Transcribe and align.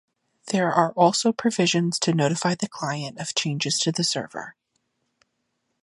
There 0.47 0.71
are 0.73 0.93
also 0.93 1.31
provisions 1.31 1.99
to 1.99 2.11
notify 2.15 2.55
the 2.55 2.67
client 2.67 3.19
of 3.19 3.35
changes 3.35 3.77
to 3.81 3.91
the 3.91 4.03
server. 4.03 4.55